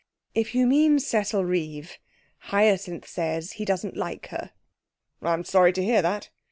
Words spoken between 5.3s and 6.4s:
sorry to hear that.